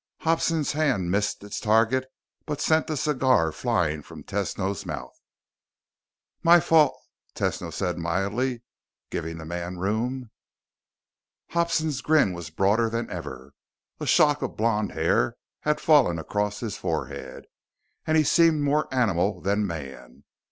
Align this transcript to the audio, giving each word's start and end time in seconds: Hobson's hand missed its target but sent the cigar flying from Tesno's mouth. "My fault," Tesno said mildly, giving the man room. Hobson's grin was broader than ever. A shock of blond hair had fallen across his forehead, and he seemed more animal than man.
Hobson's 0.21 0.71
hand 0.71 1.11
missed 1.11 1.43
its 1.43 1.59
target 1.59 2.07
but 2.47 2.59
sent 2.59 2.87
the 2.87 2.97
cigar 2.97 3.51
flying 3.51 4.01
from 4.01 4.23
Tesno's 4.23 4.83
mouth. 4.83 5.15
"My 6.41 6.59
fault," 6.59 6.99
Tesno 7.35 7.71
said 7.71 7.99
mildly, 7.99 8.63
giving 9.11 9.37
the 9.37 9.45
man 9.45 9.77
room. 9.77 10.31
Hobson's 11.51 12.01
grin 12.01 12.33
was 12.33 12.49
broader 12.49 12.89
than 12.89 13.11
ever. 13.11 13.53
A 13.99 14.07
shock 14.07 14.41
of 14.41 14.57
blond 14.57 14.93
hair 14.93 15.37
had 15.59 15.79
fallen 15.79 16.17
across 16.17 16.61
his 16.61 16.77
forehead, 16.77 17.45
and 18.07 18.17
he 18.17 18.23
seemed 18.23 18.63
more 18.63 18.91
animal 18.91 19.39
than 19.39 19.67
man. 19.67 20.23